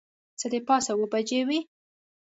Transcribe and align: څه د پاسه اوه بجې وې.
څه 0.39 0.47
د 0.53 0.55
پاسه 0.67 0.91
اوه 0.95 1.07
بجې 1.13 1.41
وې. 1.47 1.59